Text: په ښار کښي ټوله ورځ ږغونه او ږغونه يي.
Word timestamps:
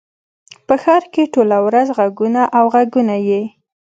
په 0.67 0.73
ښار 0.83 1.03
کښي 1.13 1.23
ټوله 1.33 1.57
ورځ 1.67 1.87
ږغونه 1.97 2.41
او 2.57 2.65
ږغونه 2.87 3.15
يي. 3.27 3.41